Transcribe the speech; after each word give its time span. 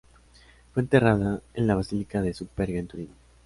Fue 0.73 0.81
enterrada 0.81 1.43
en 1.53 1.67
la 1.67 1.75
Basílica 1.75 2.23
de 2.23 2.33
Superga 2.33 2.79
en 2.79 2.87
Turín. 2.87 3.09